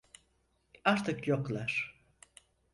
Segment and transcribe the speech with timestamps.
[0.83, 2.01] Artık yoklar.